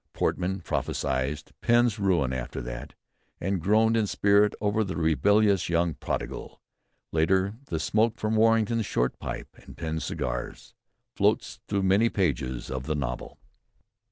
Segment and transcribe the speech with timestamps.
[0.13, 2.95] Portman prophesied Pen's ruin after that,
[3.39, 6.59] and groaned in spirit over the rebellious young prodigal."
[7.11, 10.73] Later the smoke from Warrington's short pipe and Pen's cigars
[11.15, 13.37] floats through many pages of the novel.